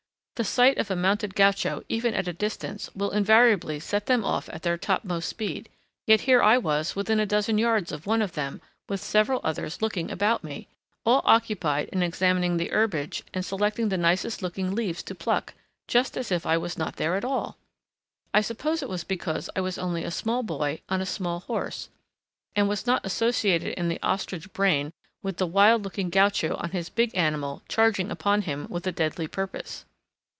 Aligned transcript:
The 0.37 0.45
sight 0.45 0.79
of 0.79 0.89
a 0.89 0.95
mounted 0.95 1.35
gaucho, 1.35 1.83
even 1.87 2.15
at 2.15 2.21
a 2.27 2.33
great 2.33 2.39
distance, 2.39 2.89
will 2.95 3.11
invariably 3.11 3.79
set 3.79 4.07
them 4.07 4.25
off 4.25 4.49
at 4.49 4.63
their 4.63 4.75
topmost 4.75 5.29
speed; 5.29 5.69
yet 6.07 6.21
here 6.21 6.41
I 6.41 6.57
was 6.57 6.95
within 6.95 7.19
a 7.19 7.27
dozen 7.27 7.59
yards 7.59 7.91
of 7.91 8.07
one 8.07 8.23
of 8.23 8.31
them, 8.31 8.59
with 8.89 8.99
several 9.01 9.41
others 9.43 9.77
about 9.83 10.43
me, 10.43 10.67
all 11.05 11.21
occupied 11.25 11.89
in 11.89 12.01
examining 12.01 12.57
the 12.57 12.69
herbage 12.69 13.21
and 13.35 13.45
selecting 13.45 13.89
the 13.89 13.99
nicest 13.99 14.41
looking 14.41 14.73
leaves 14.73 15.03
to 15.03 15.13
pluck, 15.13 15.53
just 15.87 16.17
as 16.17 16.31
if 16.31 16.43
I 16.47 16.57
was 16.57 16.75
not 16.75 16.95
there 16.95 17.15
at 17.15 17.23
all! 17.23 17.57
I 18.33 18.41
suppose 18.41 18.81
it 18.81 18.89
was 18.89 19.03
because 19.03 19.47
I 19.55 19.61
was 19.61 19.77
only 19.77 20.03
a 20.03 20.09
small 20.09 20.41
boy 20.41 20.81
on 20.89 21.01
a 21.01 21.05
small 21.05 21.41
horse 21.41 21.89
and 22.55 22.67
was 22.67 22.87
not 22.87 23.05
associated 23.05 23.75
in 23.77 23.89
the 23.89 24.01
ostrich 24.01 24.51
brain 24.53 24.91
with 25.21 25.37
the 25.37 25.45
wild 25.45 25.83
looking 25.83 26.09
gaucho 26.09 26.55
on 26.55 26.71
his 26.71 26.89
big 26.89 27.15
animal 27.15 27.61
charging 27.69 28.09
upon 28.09 28.41
him 28.41 28.65
with 28.71 28.87
a 28.87 28.91
deadly 28.91 29.27
purpose. 29.27 29.85